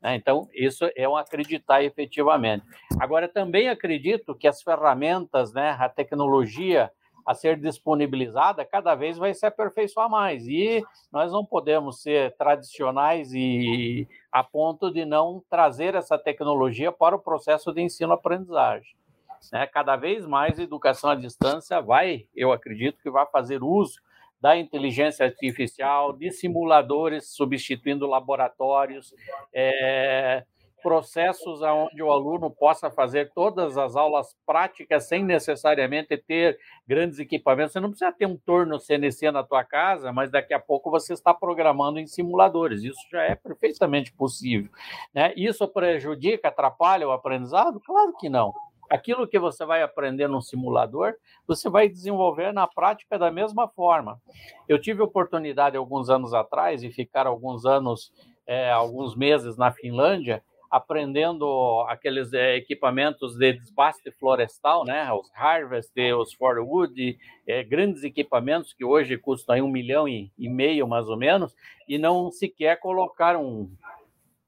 [0.03, 0.15] Né?
[0.17, 2.65] Então, isso é um acreditar efetivamente.
[3.01, 6.91] Agora, também acredito que as ferramentas, né, a tecnologia,
[7.27, 10.47] a ser disponibilizada, cada vez vai se aperfeiçoar mais.
[10.47, 17.17] E nós não podemos ser tradicionais e a ponto de não trazer essa tecnologia para
[17.17, 18.95] o processo de ensino-aprendizagem.
[19.53, 19.67] Né?
[19.67, 24.01] Cada vez mais a educação à distância vai, eu acredito que vai fazer uso
[24.41, 29.13] da inteligência artificial, de simuladores substituindo laboratórios,
[29.53, 30.45] é,
[30.87, 37.73] processos onde o aluno possa fazer todas as aulas práticas sem necessariamente ter grandes equipamentos.
[37.73, 41.13] Você não precisa ter um torno CNC na tua casa, mas daqui a pouco você
[41.13, 42.85] está programando em simuladores.
[42.85, 44.71] Isso já é perfeitamente possível.
[45.13, 45.35] Né?
[45.37, 47.81] Isso prejudica, atrapalha o aprendizado?
[47.81, 48.55] Claro que não.
[48.89, 51.15] Aquilo que você vai aprender num simulador,
[51.49, 54.21] você vai desenvolver na prática da mesma forma.
[54.69, 58.13] Eu tive oportunidade alguns anos atrás de ficar alguns anos,
[58.47, 60.45] é, alguns meses na Finlândia,
[60.77, 65.11] aprendendo aqueles é, equipamentos de desbaste florestal, né?
[65.13, 70.87] Os Harvest, os Forwood, é, grandes equipamentos que hoje custam um milhão e, e meio,
[70.87, 71.55] mais ou menos,
[71.89, 73.37] e não sequer colocar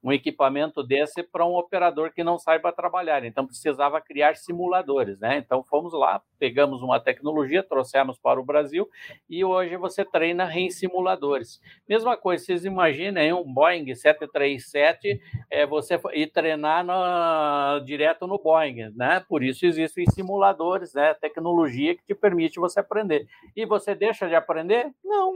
[0.03, 3.25] um, equipamento desse para um operador que não saiba trabalhar.
[3.25, 5.37] Então precisava criar simuladores, né?
[5.37, 8.87] Então fomos lá, pegamos uma tecnologia, trouxemos para o Brasil
[9.29, 11.59] e hoje você treina em simuladores.
[11.87, 18.91] Mesma coisa, vocês imaginem um Boeing 737, é, você ir treinar no, direto no Boeing,
[18.95, 19.23] né?
[19.27, 21.13] Por isso existem simuladores, né?
[21.13, 23.27] Tecnologia que te permite você aprender.
[23.55, 24.91] E você deixa de aprender?
[25.03, 25.33] Não,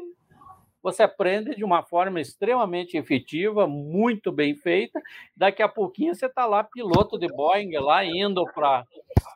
[0.84, 5.02] você aprende de uma forma extremamente efetiva, muito bem feita.
[5.36, 8.86] Daqui a pouquinho você está lá, piloto de Boeing, lá indo para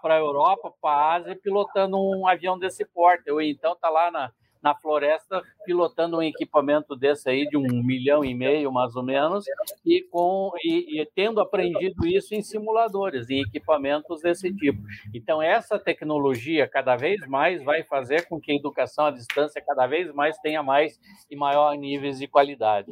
[0.03, 3.31] a Europa, para a Ásia, pilotando um avião desse porte.
[3.31, 4.29] Ou então está lá na,
[4.61, 9.45] na floresta pilotando um equipamento desse aí de um milhão e meio mais ou menos
[9.85, 14.81] e com e, e, tendo aprendido isso em simuladores em equipamentos desse tipo.
[15.13, 19.85] Então essa tecnologia cada vez mais vai fazer com que a educação à distância cada
[19.87, 22.91] vez mais tenha mais e maior níveis de qualidade.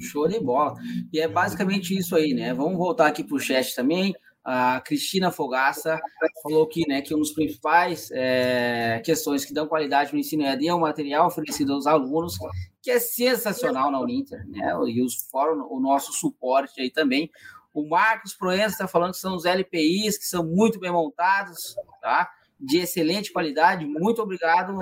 [0.00, 0.74] Show de bola.
[1.12, 2.52] E é basicamente isso aí né?
[2.54, 6.00] Vamos voltar aqui para o chat também a Cristina Fogaça
[6.42, 10.66] falou que, né, que um dos principais é, questões que dão qualidade no ensino EAD
[10.66, 12.36] é o material oferecido aos alunos,
[12.80, 14.74] que é sensacional na Uninter, né?
[14.88, 17.30] E os fórum, o nosso suporte aí também.
[17.72, 22.28] O Marcos Proença está falando que são os LPIs, que são muito bem montados, tá?
[22.58, 23.86] De excelente qualidade.
[23.86, 24.76] Muito obrigado,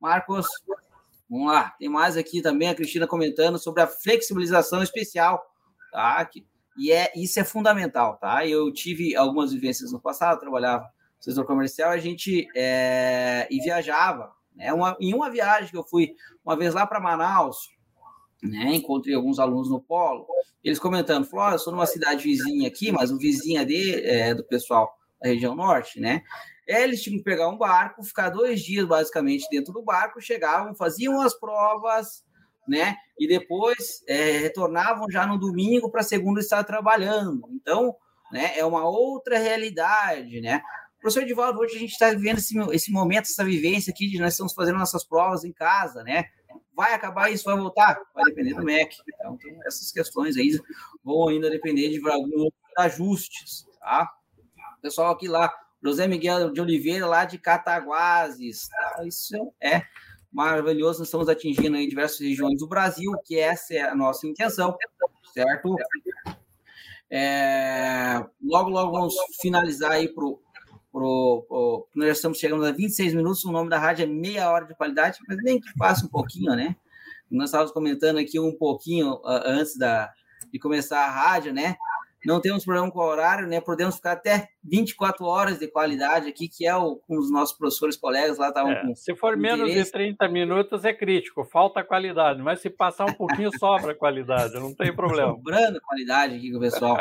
[0.00, 0.46] Marcos.
[1.28, 1.70] Vamos lá.
[1.78, 5.44] Tem mais aqui também a Cristina comentando sobre a flexibilização especial,
[5.90, 6.24] tá?
[6.24, 6.46] Que
[6.78, 8.46] e é, isso é fundamental, tá?
[8.46, 14.32] Eu tive algumas vivências no passado, trabalhava no setor comercial, a gente é, e viajava.
[14.54, 14.72] Né?
[14.72, 17.56] Uma, em uma viagem que eu fui uma vez lá para Manaus,
[18.42, 18.74] né?
[18.74, 20.26] Encontrei alguns alunos no polo,
[20.62, 24.44] eles comentando, oh, eu sou numa cidade vizinha aqui, mas o vizinha de, é, do
[24.44, 26.22] pessoal da região norte, né?
[26.66, 31.20] Eles tinham que pegar um barco, ficar dois dias basicamente dentro do barco, chegavam, faziam
[31.20, 32.24] as provas,
[32.70, 32.96] né?
[33.18, 37.48] E depois é, retornavam já no domingo para segunda estar trabalhando.
[37.50, 37.96] Então,
[38.30, 40.62] né, é uma outra realidade, né?
[41.00, 44.34] Professor Edivaldo, hoje a gente está vivendo esse, esse momento, essa vivência aqui de nós
[44.34, 46.26] estamos fazendo nossas provas em casa, né?
[46.76, 48.00] Vai acabar isso, vai voltar?
[48.14, 48.96] Vai depender do MEC.
[49.14, 50.56] Então, essas questões aí
[51.02, 54.08] vão ainda depender de alguns ajustes, tá?
[54.80, 55.52] Pessoal aqui lá,
[55.82, 59.04] José Miguel de Oliveira, lá de Cataguases, tá?
[59.04, 59.82] isso é
[60.32, 61.00] maravilhoso.
[61.00, 64.76] Nós estamos atingindo em diversas regiões do Brasil, que essa é a nossa intenção,
[65.32, 65.76] certo?
[67.10, 70.40] É, logo, logo vamos finalizar aí para o.
[71.94, 73.44] Nós já estamos chegando a 26 minutos.
[73.44, 76.54] O nome da rádio é Meia Hora de Qualidade, mas nem que passe um pouquinho,
[76.54, 76.76] né?
[77.30, 80.12] Nós estávamos comentando aqui um pouquinho uh, antes da,
[80.52, 81.76] de começar a rádio, né?
[82.24, 83.60] Não temos problema com o horário, né?
[83.60, 87.96] Podemos ficar até 24 horas de qualidade aqui, que é o com os nossos professores,
[87.96, 88.94] colegas lá estavam é, com.
[88.94, 89.86] Se for menos interesse.
[89.86, 94.74] de 30 minutos é crítico, falta qualidade, mas se passar um pouquinho sobra qualidade, não
[94.74, 95.30] tem problema.
[95.30, 96.96] Sobrando qualidade aqui com o pessoal.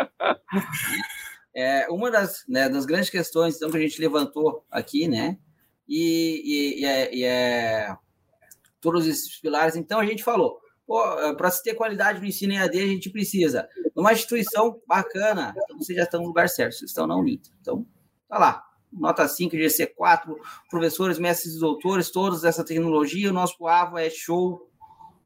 [1.53, 5.37] é, uma das, né, das grandes questões então, que a gente levantou aqui, né?
[5.87, 7.95] E, e, e, é, e é
[8.79, 10.59] todos esses pilares, então a gente falou
[11.37, 15.53] para se ter qualidade no ensino EAD, a gente precisa numa instituição bacana.
[15.63, 17.49] Então, vocês já estão no lugar certo, vocês estão na Unita.
[17.61, 17.85] Então,
[18.27, 18.65] tá lá.
[18.91, 20.35] Nota 5, GC4,
[20.67, 23.29] professores, mestres e doutores, todos essa tecnologia.
[23.29, 24.67] O nosso AVA é show,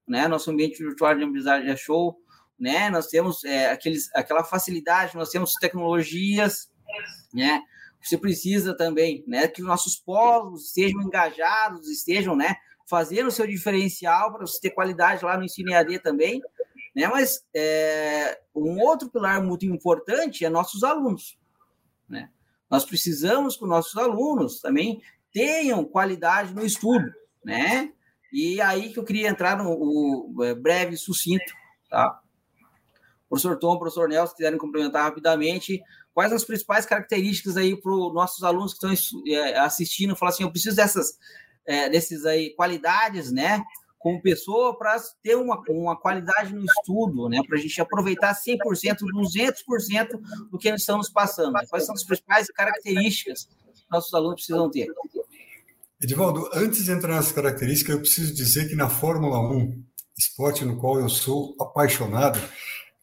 [0.05, 0.27] né?
[0.27, 2.17] Nosso ambiente virtual de aprendizagem é show,
[2.59, 2.89] né?
[2.89, 6.69] Nós temos é, aqueles, aquela facilidade, nós temos tecnologias,
[7.33, 7.61] né?
[8.01, 9.47] Você precisa também, né?
[9.47, 12.57] Que os nossos polos estejam engajados, estejam, né?
[12.85, 16.41] Fazer o seu diferencial para você ter qualidade lá no ensino EAD também,
[16.95, 17.07] né?
[17.07, 21.37] Mas é, um outro pilar muito importante é nossos alunos,
[22.07, 22.29] né?
[22.69, 27.11] Nós precisamos que os nossos alunos também tenham qualidade no estudo,
[27.43, 27.91] né?
[28.31, 31.53] E aí que eu queria entrar no o, é, breve sucinto,
[31.89, 32.19] tá?
[33.29, 35.81] Professor Tom, professor Nelson, se quiserem complementar rapidamente,
[36.13, 40.43] quais as principais características aí para os nossos alunos que estão é, assistindo, falar assim,
[40.43, 41.17] eu preciso dessas
[41.65, 43.63] é, desses aí qualidades, né?
[43.97, 47.39] Como pessoa, para ter uma, uma qualidade no estudo, né?
[47.47, 48.57] Para a gente aproveitar 100%,
[49.13, 51.53] 200% do que eles estão nos passando.
[51.69, 54.87] Quais são as principais características que nossos alunos precisam ter?
[56.01, 59.83] Edivaldo, antes de entrar nessas características, eu preciso dizer que na Fórmula 1,
[60.17, 62.37] esporte no qual eu sou apaixonado,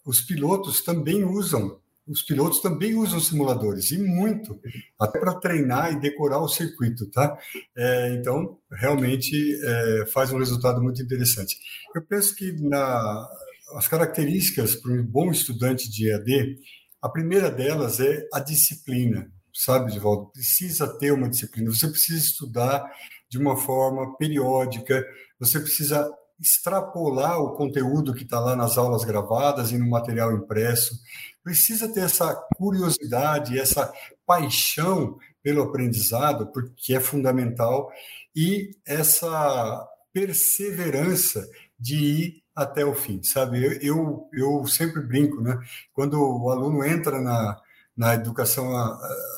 [0.05, 4.61] os pilotos também usam os pilotos também usam simuladores, e muito,
[4.99, 7.39] até para treinar e decorar o circuito, tá?
[7.77, 11.57] É, então, realmente é, faz um resultado muito interessante.
[11.95, 13.29] Eu penso que na,
[13.75, 16.57] as características para um bom estudante de EAD,
[17.01, 20.31] a primeira delas é a disciplina, sabe, Divaldo?
[20.33, 22.85] Precisa ter uma disciplina, você precisa estudar
[23.29, 25.07] de uma forma periódica,
[25.39, 26.11] você precisa
[26.41, 30.99] extrapolar o conteúdo que está lá nas aulas gravadas e no material impresso
[31.43, 33.93] precisa ter essa curiosidade, essa
[34.27, 37.91] paixão pelo aprendizado, porque é fundamental,
[38.35, 41.49] e essa perseverança
[41.79, 43.65] de ir até o fim, sabe?
[43.65, 45.59] Eu, eu, eu sempre brinco, né?
[45.93, 47.59] Quando o aluno entra na,
[47.97, 48.71] na educação,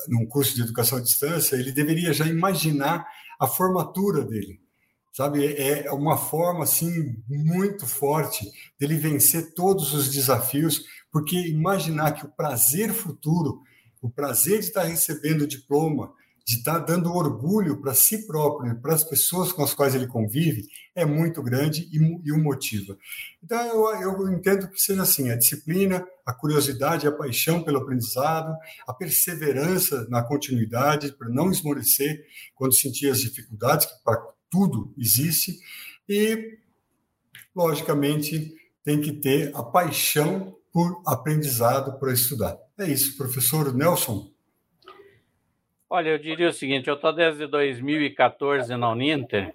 [0.09, 3.07] num curso de educação à distância, ele deveria já imaginar
[3.39, 4.61] a formatura dele,
[5.13, 5.55] sabe?
[5.57, 12.31] É uma forma assim muito forte dele vencer todos os desafios, porque imaginar que o
[12.31, 13.61] prazer futuro,
[14.01, 16.13] o prazer de estar recebendo o diploma,
[16.45, 20.67] de estar dando orgulho para si próprio para as pessoas com as quais ele convive,
[20.95, 22.97] é muito grande e, e o motiva.
[23.43, 23.61] Então,
[24.01, 28.93] eu, eu entendo que seja assim: a disciplina, a curiosidade, a paixão pelo aprendizado, a
[28.93, 33.95] perseverança na continuidade, para não esmorecer quando sentir as dificuldades, que
[34.53, 35.59] tudo existe,
[36.07, 36.59] e,
[37.57, 42.59] logicamente, tem que ter a paixão por aprendizado, por estudar.
[42.79, 44.31] É isso, professor Nelson.
[45.89, 49.55] Olha, eu diria o seguinte: eu estou desde 2014 na Uninter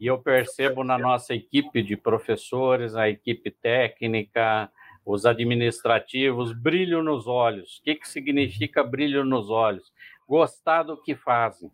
[0.00, 4.70] e eu percebo na nossa equipe de professores, a equipe técnica,
[5.04, 7.78] os administrativos, brilho nos olhos.
[7.78, 9.92] O que, que significa brilho nos olhos?
[10.28, 11.70] Gostar do que fazem.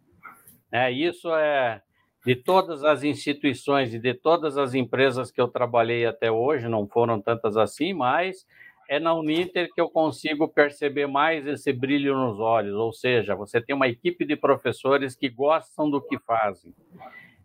[0.70, 1.83] É, isso é
[2.24, 6.88] de todas as instituições e de todas as empresas que eu trabalhei até hoje, não
[6.88, 8.46] foram tantas assim, mas
[8.88, 13.60] é na Uninter que eu consigo perceber mais esse brilho nos olhos, ou seja, você
[13.60, 16.74] tem uma equipe de professores que gostam do que fazem,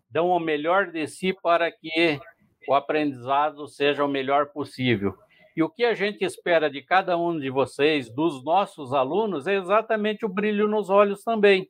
[0.09, 2.19] dão o melhor de si para que
[2.67, 5.15] o aprendizado seja o melhor possível.
[5.55, 9.55] E o que a gente espera de cada um de vocês, dos nossos alunos, é
[9.55, 11.69] exatamente o brilho nos olhos também.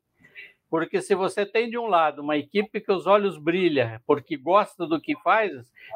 [0.69, 4.85] Porque se você tem de um lado uma equipe que os olhos brilham porque gosta
[4.85, 5.51] do que faz,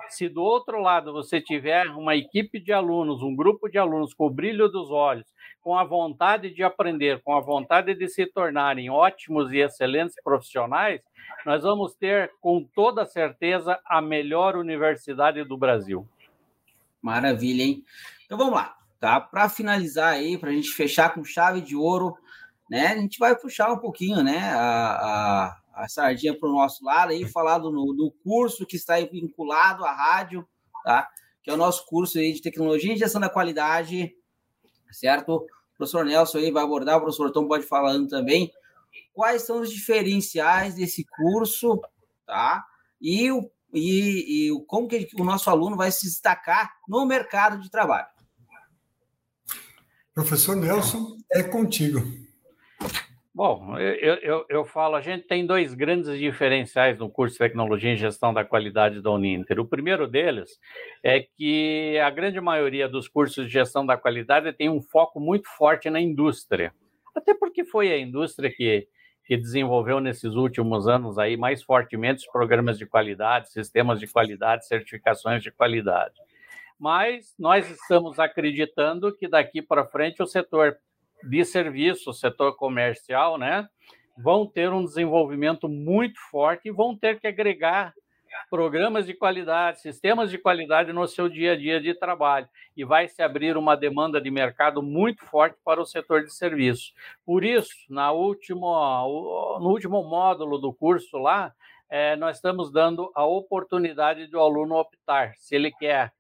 [0.10, 4.26] se do outro lado você tiver uma equipe de alunos, um grupo de alunos com
[4.26, 5.28] o brilho dos olhos,
[5.62, 11.02] com a vontade de aprender, com a vontade de se tornarem ótimos e excelentes profissionais,
[11.46, 16.08] nós vamos ter com toda certeza a melhor universidade do Brasil.
[17.02, 17.84] Maravilha, hein?
[18.26, 19.22] Então vamos lá, tá?
[19.22, 22.18] Para finalizar aí, para a gente fechar com chave de ouro,
[22.74, 22.88] né?
[22.88, 24.50] A gente vai puxar um pouquinho, né?
[24.52, 24.96] A,
[25.76, 29.86] a, a sardinha para o nosso lado aí, falar do, do curso que está vinculado
[29.86, 30.44] à rádio,
[30.84, 31.08] tá?
[31.44, 34.16] Que é o nosso curso aí de tecnologia e gestão da qualidade,
[34.92, 35.36] certo?
[35.36, 38.52] O professor Nelson aí vai abordar, o professor Tom pode falando também.
[39.14, 41.80] Quais são os diferenciais desse curso,
[42.26, 42.66] tá?
[43.00, 47.70] E o e, e como que o nosso aluno vai se destacar no mercado de
[47.70, 48.08] trabalho.
[50.14, 52.23] Professor Nelson, é contigo.
[53.36, 57.92] Bom, eu, eu, eu, falo, a gente tem dois grandes diferenciais no curso de Tecnologia
[57.92, 59.60] em Gestão da Qualidade da Uninter.
[59.60, 60.60] O primeiro deles
[61.02, 65.50] é que a grande maioria dos cursos de gestão da qualidade tem um foco muito
[65.58, 66.72] forte na indústria.
[67.16, 68.88] Até porque foi a indústria que
[69.26, 74.68] que desenvolveu nesses últimos anos aí mais fortemente os programas de qualidade, sistemas de qualidade,
[74.68, 76.16] certificações de qualidade.
[76.78, 80.78] Mas nós estamos acreditando que daqui para frente o setor
[81.24, 83.68] de serviço, o setor comercial, né,
[84.18, 87.94] vão ter um desenvolvimento muito forte e vão ter que agregar
[88.50, 93.08] programas de qualidade, sistemas de qualidade no seu dia a dia de trabalho e vai
[93.08, 96.94] se abrir uma demanda de mercado muito forte para o setor de serviço.
[97.26, 98.72] Por isso, na último,
[99.60, 101.54] no último módulo do curso lá,
[101.90, 106.12] é, nós estamos dando a oportunidade do aluno optar se ele quer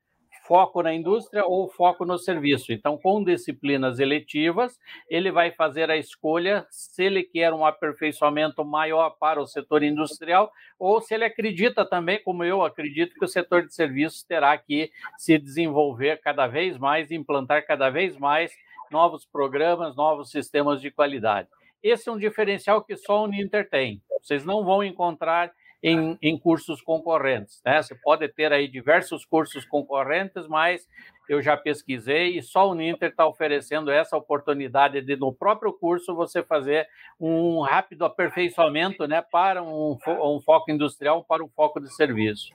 [0.45, 2.71] foco na indústria ou foco no serviço.
[2.71, 4.79] Então, com disciplinas eletivas,
[5.10, 10.51] ele vai fazer a escolha se ele quer um aperfeiçoamento maior para o setor industrial
[10.77, 14.91] ou se ele acredita também, como eu acredito, que o setor de serviços terá que
[15.17, 18.51] se desenvolver cada vez mais, implantar cada vez mais
[18.91, 21.47] novos programas, novos sistemas de qualidade.
[21.82, 24.01] Esse é um diferencial que só o Uninter tem.
[24.21, 25.51] Vocês não vão encontrar
[25.84, 27.62] em, em cursos concorrentes.
[27.65, 27.82] Né?
[27.82, 30.88] Você pode ter aí diversos cursos concorrentes, mas
[31.28, 36.15] eu já pesquisei e só o Uninter está oferecendo essa oportunidade de, no próprio curso,
[36.15, 36.88] você fazer
[37.19, 42.54] um rápido aperfeiçoamento né, para um, um foco industrial, para um foco de serviço.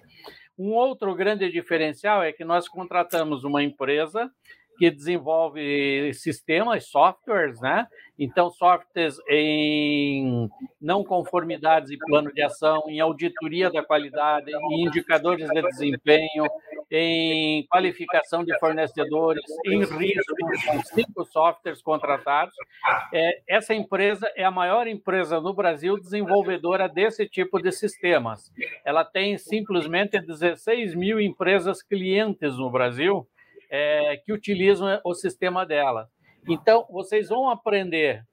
[0.58, 4.30] Um outro grande diferencial é que nós contratamos uma empresa
[4.78, 7.86] que desenvolve sistemas, softwares, né?
[8.18, 10.48] Então, softwares em
[10.80, 16.46] não conformidades e plano de ação, em auditoria da qualidade, em indicadores de desempenho,
[16.90, 20.34] em qualificação de fornecedores, em risco,
[20.94, 22.54] cinco softwares contratados.
[23.12, 28.52] É, essa empresa é a maior empresa no Brasil desenvolvedora desse tipo de sistemas.
[28.84, 33.26] Ela tem simplesmente 16 mil empresas clientes no Brasil,
[33.70, 36.08] é, que utilizam o sistema dela.
[36.48, 38.24] Então, vocês vão aprender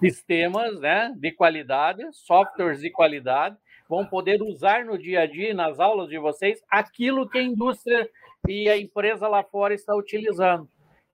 [0.00, 3.56] sistemas né, de qualidade, softwares de qualidade,
[3.88, 8.08] vão poder usar no dia a dia, nas aulas de vocês, aquilo que a indústria
[8.46, 10.68] e a empresa lá fora está utilizando.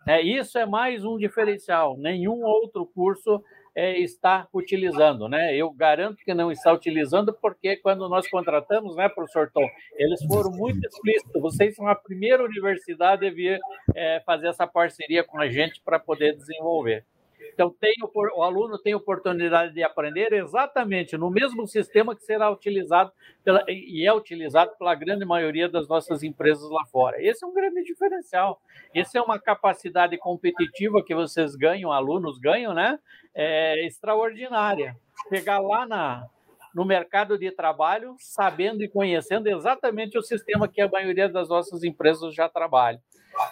[0.06, 1.96] É, isso é mais um diferencial.
[1.96, 3.42] Nenhum outro curso
[3.74, 5.54] é, está utilizando, né?
[5.56, 10.50] Eu garanto que não está utilizando, porque quando nós contratamos, né, professor Tom, eles foram
[10.50, 11.42] muito explícitos.
[11.42, 13.58] Vocês são a primeira universidade a vir
[13.94, 17.04] é, fazer essa parceria com a gente para poder desenvolver.
[17.52, 23.12] Então, tem, o, aluno tem oportunidade de aprender exatamente no mesmo sistema que será utilizado
[23.44, 27.22] pela, e é utilizado pela grande maioria das nossas empresas lá fora.
[27.22, 28.60] Esse é um grande diferencial.
[28.94, 32.98] Essa é uma capacidade competitiva que vocês ganham, alunos ganham, né?
[33.34, 34.96] É extraordinária.
[35.28, 36.28] Chegar lá na,
[36.74, 41.84] no mercado de trabalho sabendo e conhecendo exatamente o sistema que a maioria das nossas
[41.84, 43.00] empresas já trabalha.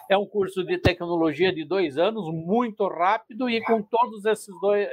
[0.09, 4.89] É um curso de tecnologia de dois anos, muito rápido e com todos esses dois,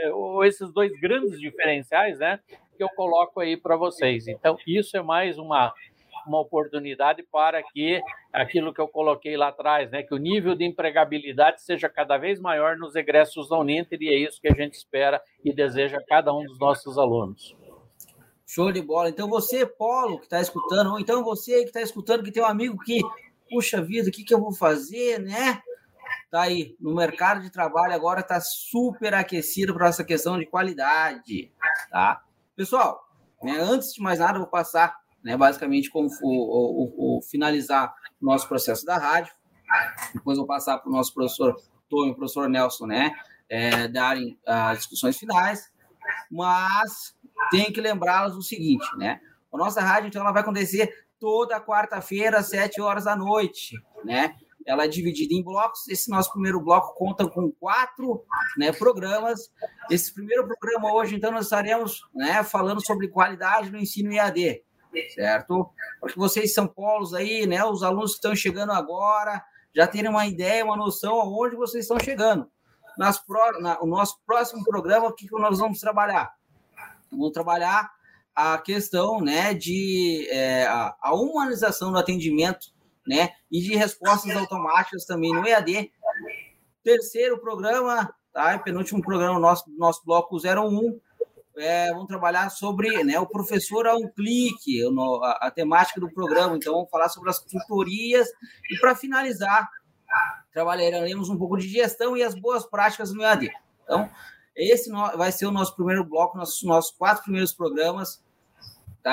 [0.45, 2.39] esses dois grandes diferenciais, né?
[2.77, 4.27] Que eu coloco aí para vocês.
[4.27, 5.73] Então, isso é mais uma,
[6.25, 10.63] uma oportunidade para que aquilo que eu coloquei lá atrás, né, que o nível de
[10.63, 14.75] empregabilidade seja cada vez maior nos egressos da Uninter, e é isso que a gente
[14.75, 17.55] espera e deseja a cada um dos nossos alunos.
[18.45, 19.09] Show de bola.
[19.09, 22.47] Então, você, Polo, que está escutando, ou então você que está escutando, que tem um
[22.47, 22.99] amigo que,
[23.49, 25.61] puxa vida, o que, que eu vou fazer, né?
[26.31, 31.51] Tá aí, no mercado de trabalho agora está super aquecido para essa questão de qualidade,
[31.89, 32.23] tá?
[32.55, 33.03] Pessoal,
[33.41, 37.93] né, antes de mais nada, eu vou passar né, basicamente como o, o, o, finalizar
[38.21, 39.33] o nosso processo da rádio.
[40.13, 41.55] Depois eu vou passar para o nosso professor
[41.89, 43.11] Tony e o professor Nelson, né,
[43.49, 45.71] é, darem as discussões finais.
[46.31, 47.15] Mas
[47.51, 49.19] tem que lembrá-los o seguinte, né?
[49.51, 54.35] A nossa rádio, então, ela vai acontecer toda quarta-feira, às 7 horas da noite, né?
[54.65, 55.87] Ela é dividida em blocos.
[55.87, 58.23] Esse nosso primeiro bloco conta com quatro
[58.57, 59.51] né, programas.
[59.89, 64.63] Esse primeiro programa hoje, então, nós estaremos né, falando sobre qualidade no ensino IAD
[65.13, 65.69] certo?
[65.99, 69.43] Para que vocês, São Paulo, aí, né, os alunos que estão chegando agora,
[69.73, 72.49] já terem uma ideia, uma noção aonde vocês estão chegando.
[72.97, 76.33] Nas pro, na, o nosso próximo programa, o que, que nós vamos trabalhar?
[77.11, 77.89] Vamos trabalhar
[78.39, 82.67] a questão né, de é, a, humanização do atendimento
[83.05, 85.91] né, e de respostas automáticas também no EAD.
[86.81, 88.57] Terceiro programa, tá?
[88.59, 90.97] penúltimo programa nosso, nosso bloco 01,
[91.57, 94.81] é, vamos trabalhar sobre né, o professor a um clique,
[95.21, 96.55] a, a, temática do programa.
[96.55, 98.29] Então, vamos falar sobre as tutorias.
[98.71, 99.67] E, para finalizar,
[100.53, 103.51] trabalharemos um pouco de gestão e as boas práticas no EAD.
[103.83, 104.09] Então,
[104.55, 108.23] esse vai ser o nosso primeiro bloco, nossos, nossos quatro primeiros programas,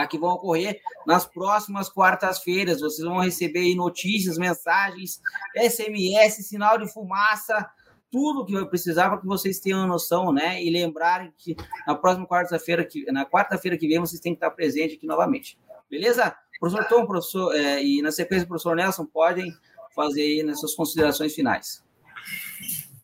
[0.01, 2.80] tá, que vão ocorrer nas próximas quartas-feiras.
[2.80, 5.20] Vocês vão receber notícias, mensagens,
[5.57, 7.68] SMS, sinal de fumaça
[8.11, 10.62] tudo que vai precisar para que vocês tenham noção, né?
[10.62, 14.51] E lembrarem que na próxima quarta-feira, que na quarta-feira que vem, vocês têm que estar
[14.53, 15.59] presente aqui novamente.
[15.90, 16.34] Beleza?
[16.59, 19.53] Professor Tom, professor, é, e na sequência, professor Nelson, podem
[19.94, 21.84] fazer aí nas suas considerações finais.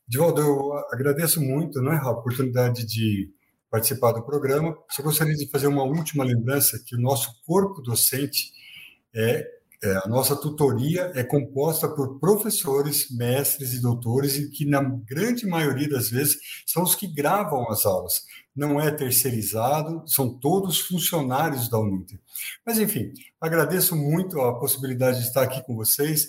[0.08, 3.30] Divaldo, eu agradeço muito né, a oportunidade de
[3.72, 4.76] participar do programa.
[4.90, 8.52] Só gostaria de fazer uma última lembrança que o nosso corpo docente
[9.14, 9.48] é
[9.84, 15.44] é, a nossa tutoria é composta por professores, mestres e doutores, e que, na grande
[15.44, 18.22] maioria das vezes, são os que gravam as aulas.
[18.54, 22.20] Não é terceirizado, são todos funcionários da Uninter.
[22.64, 26.28] Mas, enfim, agradeço muito a possibilidade de estar aqui com vocês.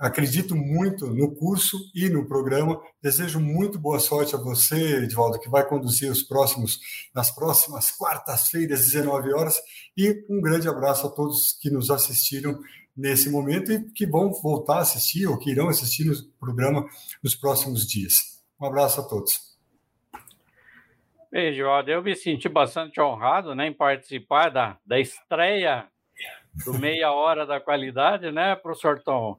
[0.00, 2.80] Acredito muito no curso e no programa.
[3.02, 6.80] Desejo muito boa sorte a você, Edvaldo, que vai conduzir os próximos
[7.14, 9.60] nas próximas quartas-feiras, 19 horas.
[9.94, 12.58] E um grande abraço a todos que nos assistiram
[12.96, 16.88] nesse momento e que vão voltar a assistir ou que irão assistir no programa
[17.22, 18.42] nos próximos dias.
[18.58, 19.38] Um abraço a todos.
[21.30, 25.86] Bem, João, eu me senti bastante honrado né, em participar da, da estreia
[26.64, 29.38] do Meia Hora da Qualidade, né, professor Tom?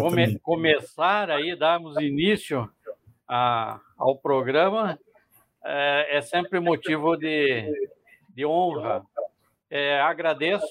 [0.00, 2.70] Come, começar aí, darmos início
[3.26, 4.98] a, ao programa
[5.64, 7.72] é, é sempre motivo de,
[8.34, 9.02] de honra.
[9.70, 10.66] É, agradeço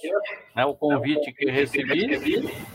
[0.56, 2.20] né, o convite que recebi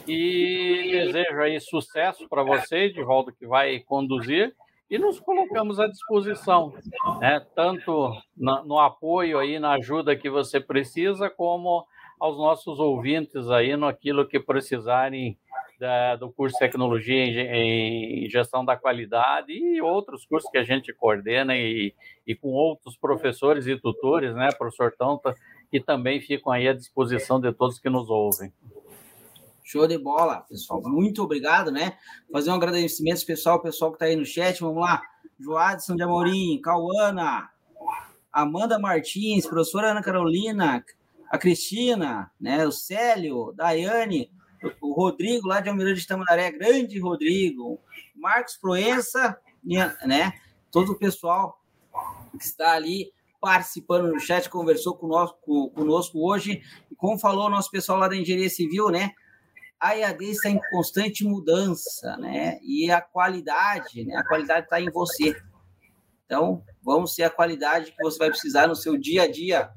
[0.08, 4.52] e desejo aí sucesso para vocês, de volta que vai conduzir,
[4.90, 6.74] e nos colocamos à disposição,
[7.20, 11.86] né, tanto na, no apoio aí, na ajuda que você precisa, como
[12.18, 15.38] aos nossos ouvintes aí no aquilo que precisarem
[15.78, 20.92] da, do curso de Tecnologia em, Gestão da Qualidade e outros cursos que a gente
[20.92, 21.94] coordena e,
[22.26, 25.34] e com outros professores e tutores, né, professor Tanta,
[25.70, 28.52] que também ficam aí à disposição de todos que nos ouvem.
[29.64, 30.80] Show de bola, pessoal.
[30.84, 31.98] Muito obrigado, né?
[32.30, 34.60] Fazer um agradecimento ao pessoal que está aí no chat.
[34.60, 35.02] Vamos lá.
[35.40, 37.50] Joadson de Amorim, Cauana,
[38.32, 40.84] Amanda Martins, professora Ana Carolina,
[41.28, 42.64] a Cristina, né?
[42.64, 44.30] O Célio, Daiane,
[44.80, 47.80] o Rodrigo lá de Almirante de Tamandaré, grande Rodrigo,
[48.14, 49.38] Marcos Proença,
[50.04, 50.32] né?
[50.70, 51.60] Todo o pessoal
[52.38, 56.62] que está ali participando no chat, conversou conosco, conosco hoje.
[56.90, 59.12] E como falou o nosso pessoal lá da Engenharia Civil, né?
[59.78, 62.58] A EAD está em constante mudança, né?
[62.62, 64.16] E a qualidade, né?
[64.16, 65.36] A qualidade está em você.
[66.24, 69.70] Então, vamos ser a qualidade que você vai precisar no seu dia a dia.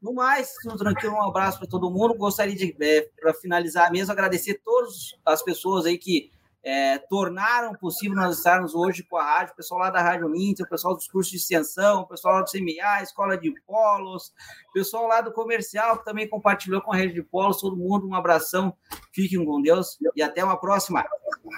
[0.00, 2.14] No mais, tudo tranquilo, um abraço para todo mundo.
[2.14, 6.30] Gostaria de, é, para finalizar mesmo, agradecer todas as pessoas aí que
[6.62, 10.66] é, tornaram possível nós estarmos hoje com a rádio, o pessoal lá da Rádio Inter,
[10.66, 14.32] o pessoal dos cursos de extensão, o pessoal lá do CMA, Escola de Polos,
[14.68, 18.06] o pessoal lá do comercial que também compartilhou com a rede de polos, todo mundo,
[18.06, 18.74] um abração,
[19.12, 21.04] fiquem com Deus e até uma próxima.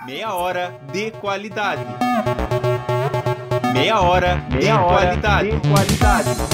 [0.05, 1.83] Meia hora de qualidade.
[3.73, 5.51] Meia hora, Meia de, hora qualidade.
[5.51, 6.50] de qualidade.